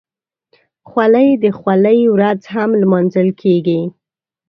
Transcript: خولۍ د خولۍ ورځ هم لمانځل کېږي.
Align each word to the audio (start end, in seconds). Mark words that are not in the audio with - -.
خولۍ 0.89 1.29
د 1.43 1.45
خولۍ 1.59 1.99
ورځ 2.15 2.41
هم 2.53 2.69
لمانځل 2.81 3.29
کېږي. 3.41 3.81